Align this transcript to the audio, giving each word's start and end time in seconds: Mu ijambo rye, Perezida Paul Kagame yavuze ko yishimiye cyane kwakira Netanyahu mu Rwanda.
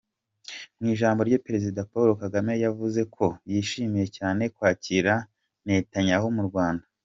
Mu 0.77 0.85
ijambo 0.93 1.19
rye, 1.27 1.43
Perezida 1.45 1.87
Paul 1.91 2.09
Kagame 2.23 2.53
yavuze 2.65 3.01
ko 3.15 3.25
yishimiye 3.51 4.05
cyane 4.17 4.43
kwakira 4.55 5.13
Netanyahu 5.67 6.27
mu 6.37 6.43
Rwanda. 6.49 6.85